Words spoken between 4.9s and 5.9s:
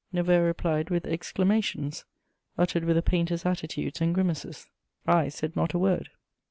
I said not a